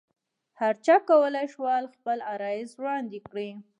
هرچا 0.61 0.95
کولای 1.09 1.47
شول 1.53 1.83
خپل 1.93 2.17
عرایض 2.33 2.69
وړاندې 2.79 3.19
کړي. 3.29 3.49